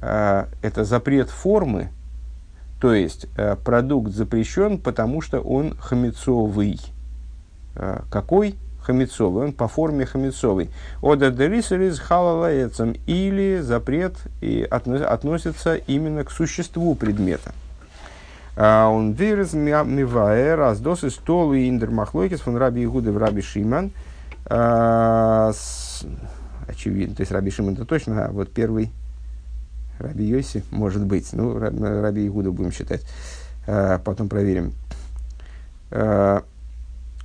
[0.00, 1.90] это запрет формы,
[2.80, 3.26] то есть
[3.64, 6.80] продукт запрещен, потому что он хомецовый.
[8.10, 8.56] Какой?
[8.82, 10.70] хамецовый, он по форме хамецовый.
[11.02, 17.52] Ода дерисерис халалаецам, или запрет и относится именно к существу предмета.
[18.56, 23.90] А он вирус миваэ раздосы столу и индер махлойкис фон раби Игуды в раби Шиман.
[24.46, 25.52] А,
[26.66, 28.90] очевидно, то есть раби Шиман это точно, а вот первый
[30.00, 31.32] раби Йоси может быть.
[31.32, 33.02] Ну, раби Игуда будем считать.
[33.66, 34.72] А, потом проверим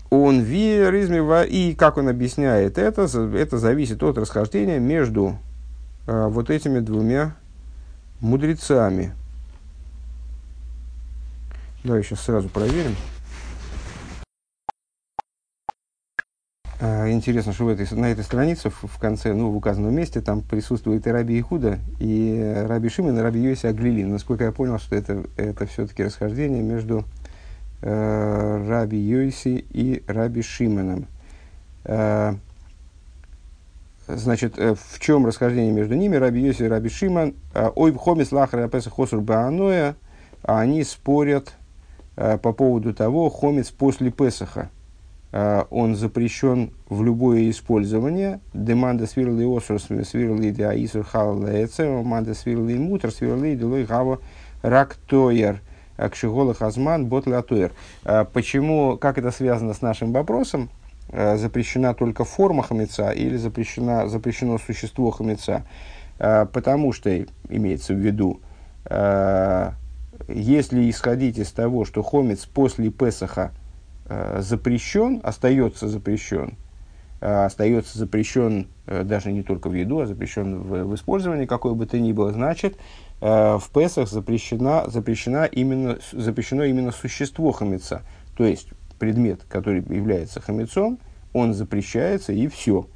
[0.09, 5.37] он виризмива, и как он объясняет это, это зависит от расхождения между
[6.07, 7.35] а, вот этими двумя
[8.19, 9.13] мудрецами.
[11.83, 12.95] Давай сейчас сразу проверим.
[16.81, 21.07] Интересно, что в этой, на этой странице в, конце, ну, в указанном месте, там присутствует
[21.07, 24.11] и Раби Ихуда, и Раби Шимон, и Раби Йоси Аглилин.
[24.11, 27.05] Насколько я понял, что это, это все-таки расхождение между
[27.87, 31.05] Э, Раби Йойси и Раби Шимоном.
[31.83, 32.33] Э,
[34.07, 36.15] значит, э, в чем расхождение между ними?
[36.15, 37.35] Раби Йоси и Раби Шимон.
[37.53, 39.95] Ой, в хомис лахара песах хосур бааноя.
[40.41, 41.53] Они спорят
[42.15, 44.69] по поводу того, хомец после Песаха.
[45.69, 48.39] Он запрещен в любое использование.
[48.53, 54.19] Деманда свирли осур свирли де аисур халлеце, манда свирли мутер, свирли делой гава
[54.61, 55.61] рактоер.
[55.97, 57.71] Кшигола Хазман Ботлатуэр.
[58.03, 60.69] А почему, как это связано с нашим вопросом?
[61.09, 65.63] А, запрещена только форма хамеца или запрещена, запрещено существо хамеца?
[66.17, 68.39] Потому что, имеется в виду,
[70.29, 73.51] если исходить из того, что хомец после Песаха
[74.07, 76.57] запрещен, остается запрещен,
[77.19, 81.99] остается запрещен даже не только в еду, а запрещен в, в использовании какой бы то
[81.99, 82.77] ни было, значит,
[83.21, 88.01] Э, в Песах запрещена, запрещена именно, запрещено именно существо хамеца.
[88.35, 88.67] То есть
[88.99, 90.99] предмет, который является хамецом,
[91.33, 92.87] он запрещается и все.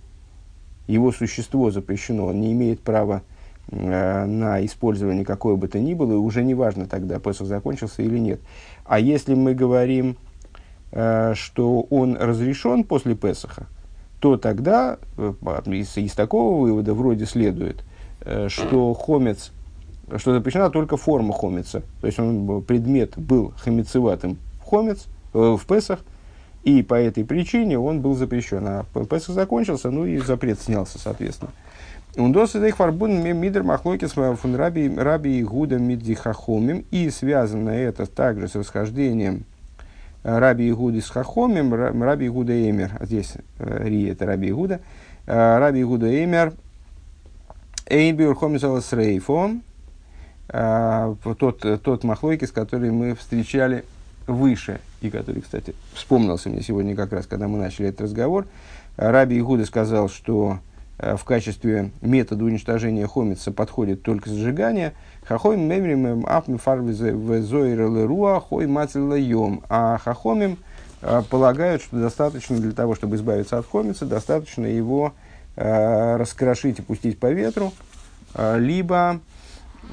[0.87, 3.21] Его существо запрещено, он не имеет права
[3.69, 8.01] э, на использование какое бы то ни было, и уже не важно тогда, Песах закончился
[8.01, 8.41] или нет.
[8.85, 10.15] А если мы говорим, э,
[10.91, 13.67] что он разрешен после Песаха,
[14.19, 15.33] то тогда э,
[15.67, 17.83] из, из такого вывода вроде следует,
[18.21, 19.51] э, что хомец
[20.17, 21.83] что запрещена только форма хомица.
[22.01, 25.99] То есть он, предмет был хомицеватым в хомец, э, в Песах,
[26.63, 28.65] и по этой причине он был запрещен.
[28.67, 31.51] А Песах закончился, ну и запрет снялся, соответственно.
[32.17, 36.85] Он досит их фарбун мидр махлокис фун раби, раби гуда мидзи хахомим.
[36.89, 39.45] И связано это также с расхождением
[40.23, 42.91] Раби Игуды с Хахомим, Раби Игуда Эмер.
[43.01, 44.81] Здесь Ри это Раби Игуда.
[45.25, 46.53] Раби Игуда Эмер.
[47.85, 49.51] Эйбиур Хомисалас Рейфо.
[50.47, 53.85] Тот, тот махлойкис, который мы встречали
[54.27, 58.47] выше, и который, кстати, вспомнился мне сегодня как раз, когда мы начали этот разговор.
[58.97, 60.59] Раби Игуда сказал, что
[60.99, 64.93] Э, в качестве метода уничтожения хомица подходит только сжигание.
[65.29, 69.61] Хахомим мемрим апми фарвизойрелы руа хой мацелайом.
[69.69, 70.57] А хахомим
[71.03, 75.13] э, полагают, что достаточно для того, чтобы избавиться от хомица, достаточно его
[75.55, 77.71] э, раскрошить и пустить по ветру,
[78.55, 79.19] либо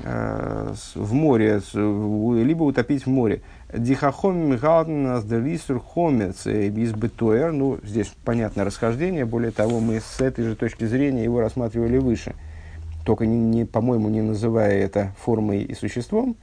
[0.02, 3.42] в море, либо утопить в море.
[3.72, 7.52] Дихахом Михалтен Аздерисур Хомец без Бетуэр.
[7.52, 9.26] Ну, здесь понятно расхождение.
[9.26, 12.34] Более того, мы с этой же точки зрения его рассматривали выше.
[13.06, 16.36] Только, не, не, по-моему, не называя это формой и существом,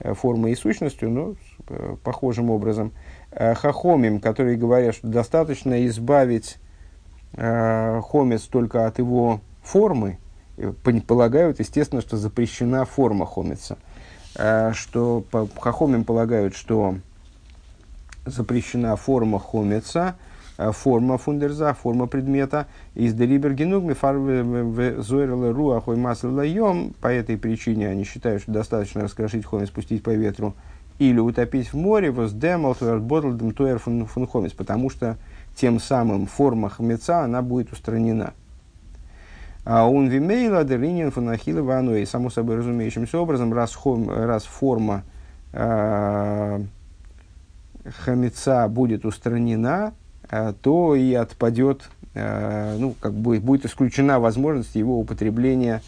[0.00, 1.34] э, формой и сущностью, но
[1.68, 2.92] э, похожим образом.
[3.30, 6.58] Э, хахомим, которые говорят, что достаточно избавить
[7.32, 10.18] хомец только от его формы,
[11.06, 13.78] полагают, естественно, что запрещена форма хомица–
[14.36, 16.96] Э, что по хохомим полагают, что
[18.26, 20.29] запрещена форма хомица, э,
[20.72, 26.94] форма фундерза, форма предмета, из делибергенугми фарве зойрела руа хой лайом.
[27.00, 30.54] По этой причине они считают, что достаточно раскрошить хомец, спустить по ветру
[30.98, 35.16] или утопить в море, воздемал ботлдем туэр фун хомец, потому что
[35.54, 38.34] тем самым форма хомеца, она будет устранена.
[39.64, 41.94] А он вимейла деринин фанахила вану.
[41.94, 45.04] И само собой разумеющимся образом, раз, хом, раз форма
[45.52, 46.62] э,
[48.04, 49.99] хамеца будет устранена, э,
[50.62, 55.82] то и отпадет, э, ну, как бы будет исключена возможность его употребления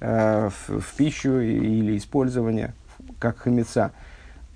[0.00, 2.74] э, в, в пищу или использования
[3.18, 3.92] как хамеца.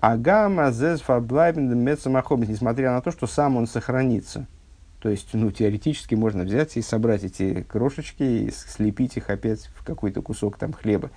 [0.00, 4.46] Агама зез фаблайбен несмотря на то, что сам он сохранится.
[5.00, 9.85] То есть, ну, теоретически можно взять и собрать эти крошечки и слепить их опять в
[9.85, 11.11] какой-то кусок там хлеба.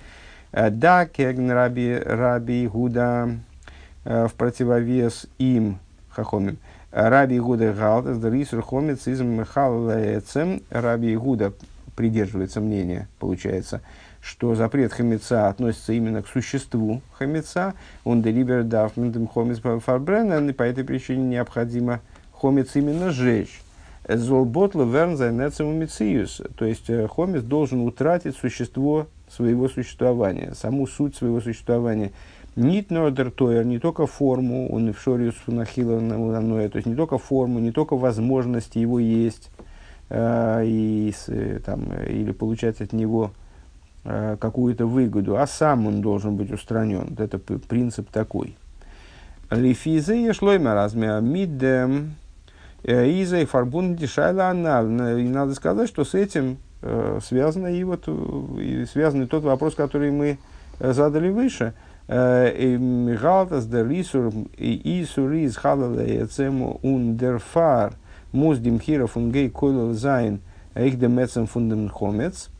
[0.50, 3.38] Э, да, кегн раби, раби Гуда
[4.04, 6.58] э, в противовес им хахомим.
[6.96, 10.62] Раби Гуда галдас рисур хомец из мхалецем.
[10.70, 11.52] Раби Гуда
[11.94, 13.82] придерживается мнения, получается,
[14.22, 17.74] что запрет хамеца относится именно к существу хамеца.
[18.04, 22.00] Он делибер дафментем хомец фарбренен, и по этой причине необходимо
[22.32, 23.60] хомец именно сжечь.
[24.08, 25.86] Золботла верн зайнецем
[26.56, 32.12] То есть э, хомис должен утратить существо своего существования, саму суть своего существования.
[32.56, 37.58] Нит нодертойер, не только форму, он и в шориус фунахила то есть не только форму,
[37.58, 39.50] не только возможности его есть,
[40.08, 43.32] э, и, с, там, или получать от него
[44.04, 47.08] э, какую-то выгоду, а сам он должен быть устранен.
[47.10, 48.56] Вот это принцип такой.
[49.50, 52.16] Лифизе шлойма размя мидем
[52.86, 54.86] Э, Иза и Фарбун Дишайла Анал.
[54.86, 60.12] И надо сказать, что с этим э, связано и вот и связан тот вопрос, который
[60.12, 60.38] мы
[60.78, 61.74] э, задали выше.
[62.08, 67.94] Мигалтас дер Исур и Исур из Халалеецему ун дер Фар
[68.32, 70.40] Муздим Хиров ун Гей Койлел Зайн
[70.74, 72.50] их демецем фундам хомец.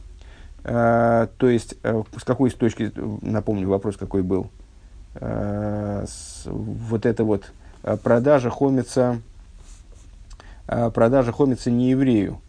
[0.62, 2.90] То есть, с какой точки,
[3.22, 4.50] напомню, вопрос какой был.
[5.14, 7.52] Вот это вот
[8.02, 9.20] продажа хомица
[10.68, 12.40] Э, продажа хомица не еврею.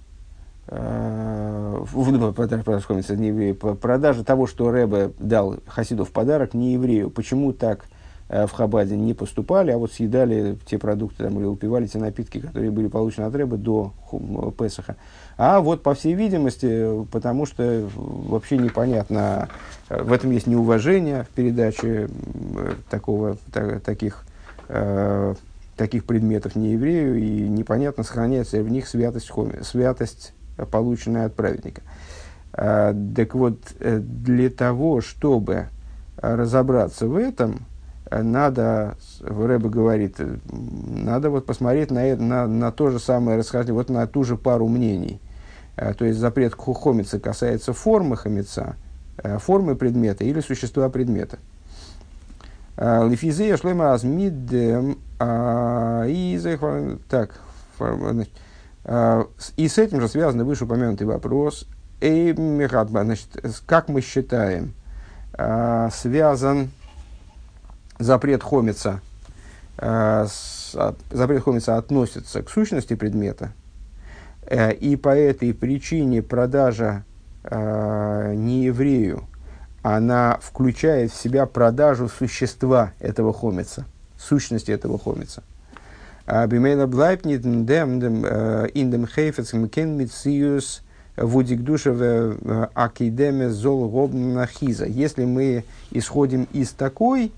[0.69, 1.85] Э,
[2.33, 7.09] продажа, продажа того, что Рэбе дал Хасиду в подарок, не еврею.
[7.09, 7.85] Почему так
[8.27, 12.41] э, в Хабаде не поступали, а вот съедали те продукты там, или упивали те напитки,
[12.41, 13.93] которые были получены от Рэбе до
[14.57, 14.97] Песаха.
[15.37, 19.47] А вот, по всей видимости, потому что вообще непонятно,
[19.89, 22.09] в этом есть неуважение в передаче
[22.89, 24.25] такого, так, таких
[25.77, 30.33] таких предметов не еврею, и непонятно, сохраняется в них святость, святость
[30.65, 31.81] полученная от праведника.
[32.53, 35.67] А, так вот, э, для того, чтобы
[36.17, 37.65] разобраться в этом,
[38.09, 40.17] надо, Рэбе говорит,
[40.49, 44.67] надо вот посмотреть на, на, на то же самое расхождение, вот на ту же пару
[44.67, 45.19] мнений.
[45.77, 48.75] А, то есть запрет хомица касается формы хомица,
[49.17, 51.37] э, формы предмета или существа предмета.
[52.75, 56.57] А, Лифизея шлема азмидем и
[57.09, 57.39] так,
[57.79, 58.23] а,
[58.87, 61.67] и с этим же связан вышеупомянутый вопрос.
[61.99, 63.27] Значит,
[63.65, 64.73] как мы считаем,
[65.33, 66.71] связан
[67.99, 69.01] запрет хомица,
[69.77, 73.51] запрет хомица относится к сущности предмета,
[74.43, 77.03] э, и по этой причине продажа
[77.49, 79.27] не еврею
[79.81, 83.85] она включает в себя продажу существа этого хомица,
[84.19, 85.43] сущности этого хомица.
[86.27, 87.99] Бимейла блайпнит дем
[88.65, 90.81] индем хейфец мкен митсиус
[91.15, 94.85] вудик душа в акидеме зол нахиза.
[94.85, 97.31] Если мы исходим из такой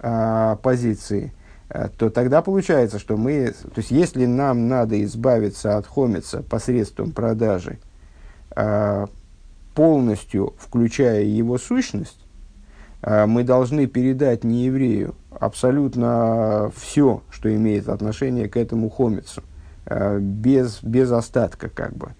[0.00, 1.32] позиции,
[1.98, 7.78] то тогда получается, что мы, то есть если нам надо избавиться от хомица посредством продажи,
[9.74, 12.18] полностью включая его сущность,
[13.02, 19.42] мы должны передать нееврею абсолютно все, что имеет отношение к этому хомицу,
[19.86, 22.10] а, без, без остатка как бы,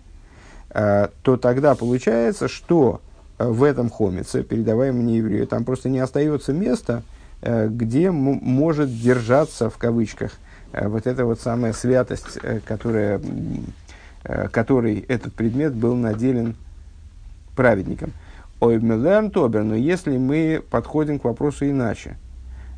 [0.70, 3.01] а, то тогда получается, что
[3.39, 7.03] в этом хомице, передаваемом нееврею, там просто не остается места,
[7.43, 10.33] где может держаться, в кавычках,
[10.73, 13.20] вот эта вот самая святость, которая,
[14.53, 16.55] которой этот предмет был наделен
[17.57, 18.12] праведником.
[18.61, 22.16] Ойбмелерн тобер, но если мы подходим к вопросу иначе.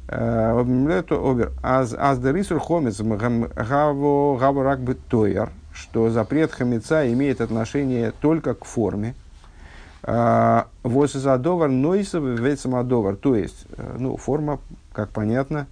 [0.06, 8.54] Э, тобер, аз дерисур хомец гаво рак бы тойер, что запрет хамеца имеет отношение только
[8.54, 9.14] к форме.
[10.02, 14.60] Э, Восизадовар нойсов вецамадовар, то есть, э, ну, форма,
[14.92, 15.66] как понятно,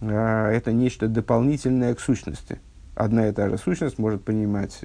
[0.00, 2.60] это нечто дополнительное к сущности.
[2.96, 4.80] Одна и та же сущность может принимать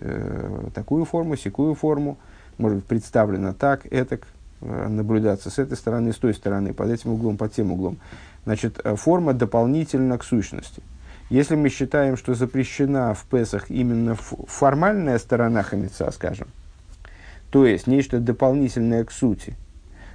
[0.75, 2.19] такую форму, секую форму,
[2.59, 7.11] может быть представлена так, этак, Э, наблюдаться с этой стороны, с той стороны, под этим
[7.11, 7.97] углом, под тем углом.
[8.45, 10.81] Значит, э, форма дополнительна к сущности.
[11.29, 16.47] Если мы считаем, что запрещена в Песах именно формальная сторона хамеца, скажем,
[17.51, 19.55] то есть нечто дополнительное к сути,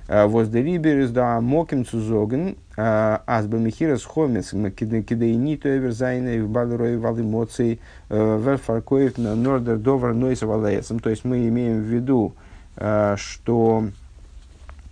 [0.09, 9.19] э, воздериберис да моким цузоген, азбамихирас хомец, кидейни то эверзайна в балерой вал эмоций, верфаркоев
[9.19, 12.33] на нордер довар нойса То есть мы имеем в виду,
[12.75, 13.85] что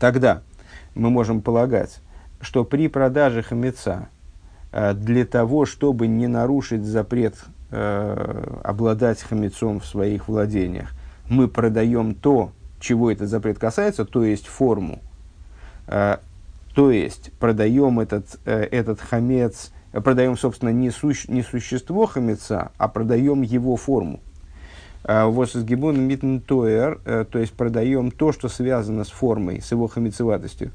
[0.01, 0.41] Тогда
[0.95, 2.01] мы можем полагать,
[2.41, 4.09] что при продаже хамеца
[4.73, 7.37] э, для того, чтобы не нарушить запрет
[7.71, 10.93] э, обладать хамецом в своих владениях,
[11.29, 15.01] мы продаем то, чего этот запрет касается, то есть форму.
[15.87, 16.17] Э,
[16.75, 23.43] то есть продаем этот, этот хамец, продаем, собственно, не, суще, не существо хамеца, а продаем
[23.43, 24.21] его форму.
[25.05, 29.71] Э, вот с гибун митнтоер, э, то есть продаем то, что связано с формой, с
[29.71, 30.73] его хамицеватостью.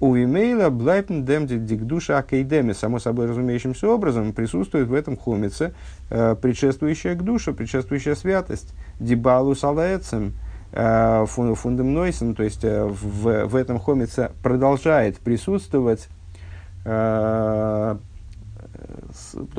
[0.00, 5.74] У имейла блайпн демди дикдуша акейдеми, само собой разумеющимся образом, присутствует в этом хомице
[6.10, 10.34] э, предшествующая к душе, предшествующая святость, дибалу салаэцем,
[10.70, 16.10] фундам нойсен, то есть в, в этом хомице продолжает присутствовать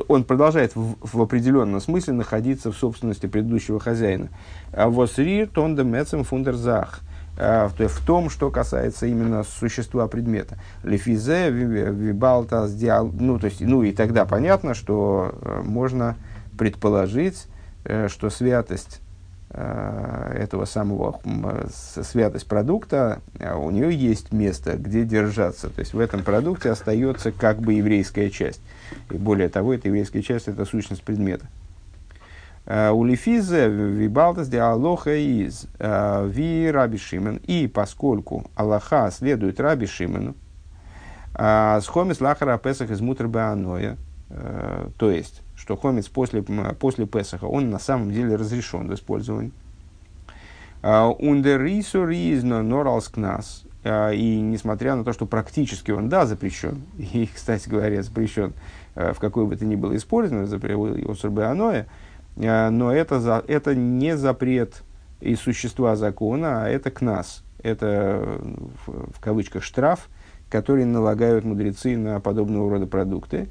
[0.08, 4.28] он продолжает в, в определенном смысле находиться в собственности предыдущего хозяина.
[4.72, 7.00] А вот рир тонда мецем фундерзах
[7.78, 10.58] есть в том, что касается именно существа предмета.
[10.82, 12.68] Лефизе, вибалта,
[13.12, 16.16] ну, то есть, ну и тогда понятно, что э, можно
[16.58, 17.46] предположить,
[17.84, 19.00] э, что святость
[19.50, 21.20] э, этого самого,
[22.02, 23.20] святость продукта,
[23.56, 25.70] у нее есть место, где держаться.
[25.70, 28.60] То есть в этом продукте остается как бы еврейская часть.
[29.10, 31.46] И более того, эта еврейская часть– это сущность предмета.
[32.66, 37.40] Э, Улифизе вибалтас де алоха из э, ви раби Шимен.
[37.48, 40.34] И поскольку Аллаха следует раби Шимену,
[41.34, 43.96] э, с хомис лахара Песах из мутр бааноя,
[44.96, 46.44] то есть, что хомец после,
[46.78, 49.50] после Песаха, он на самом деле разрешен в использовании.
[50.84, 53.64] Ундерису ризно норалскнас.
[53.82, 58.52] И несмотря на то, что практически он, да, запрещен, и, кстати говоря, запрещен
[58.94, 60.46] Э, в какой бы то ни было использовано,
[61.50, 61.86] аное,
[62.36, 64.82] э, но это, за, это не запрет
[65.20, 67.44] из существа закона, а это к нас.
[67.62, 68.40] Это,
[68.86, 70.08] в, в кавычках, штраф,
[70.48, 73.48] который налагают мудрецы на подобного рода продукты.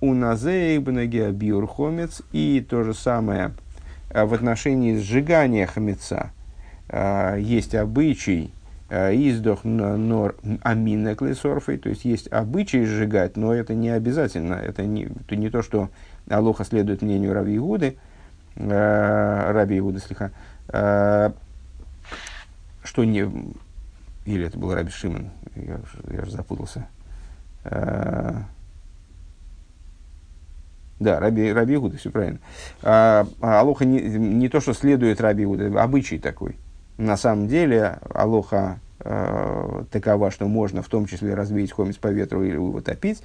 [0.00, 3.52] У назеибнагия биурхомец и то же самое
[4.12, 6.32] в отношении сжигания хамеца.
[7.38, 8.52] Есть обычай,
[8.92, 15.04] издох нор амина клесорфой, то есть есть обычай сжигать, но это не обязательно, это не,
[15.04, 15.88] это не то, что
[16.28, 17.96] Алоха следует мнению Раби Игуды,
[18.56, 20.30] э, Раби Игуды слегка,
[20.68, 21.30] э,
[22.84, 23.30] что не,
[24.26, 25.80] или это был Раби Шимон, я,
[26.10, 26.86] я же запутался.
[27.64, 28.42] Э,
[31.00, 32.38] да, Раби, Раби Игуда, все правильно.
[32.82, 36.56] А, а Алоха не, не то, что следует Раби Игуда, обычай такой–
[37.02, 42.44] на самом деле Алоха э, такова, что можно в том числе развеять хомец по ветру
[42.44, 43.22] или его топить.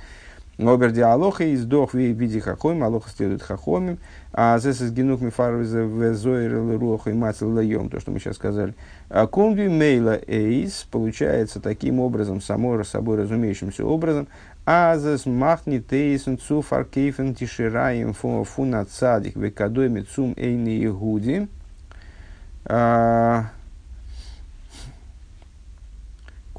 [0.60, 4.00] Оберди алоха и сдох в виде хахомим, алоха следует хахомим,
[4.34, 8.74] а здесь из генух мифарвиза в зоир и мацел лайом, то, что мы сейчас сказали.
[9.08, 14.28] А кумби мейла эйс получается таким образом, само собой разумеющимся образом,
[14.66, 21.48] а здесь махни тейсен цу фаркейфен тишираем фуна цадик векадой мецум эйни игуди.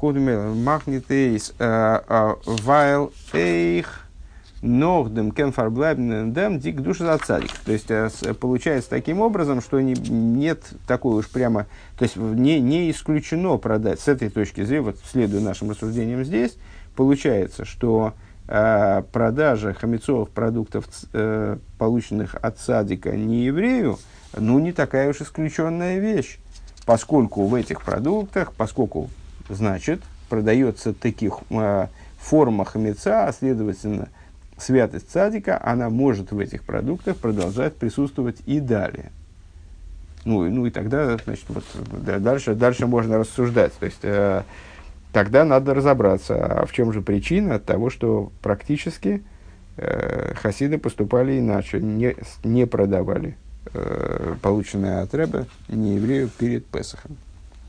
[0.01, 4.09] А, Махнитейс Вайл Эйх
[4.61, 7.51] Нордем Кемфарблайбнен Дем Дик Душа за царик.
[7.65, 11.65] То есть э, получается таким образом, что не, нет такой уж прямо,
[11.97, 16.57] то есть не, не исключено продать с этой точки зрения, вот следуя нашим рассуждениям здесь,
[16.95, 18.13] получается, что
[18.47, 23.97] э, продажа хамецовых продуктов, э, полученных от садика не еврею,
[24.37, 26.37] ну не такая уж исключенная вещь,
[26.85, 29.09] поскольку в этих продуктах, поскольку
[29.49, 31.87] значит, продается таких э,
[32.19, 34.09] формах меца, а следовательно,
[34.57, 39.11] святость цадика, она может в этих продуктах продолжать присутствовать и далее.
[40.25, 41.63] Ну, ну и тогда, значит, вот,
[42.03, 43.73] да, дальше, дальше можно рассуждать.
[43.73, 44.43] То есть, э,
[45.13, 49.23] тогда надо разобраться, а в чем же причина того, что практически
[49.77, 53.37] э, хасиды поступали иначе, не, не продавали
[53.73, 57.17] э, полученное от Рэба не еврею перед Песохом.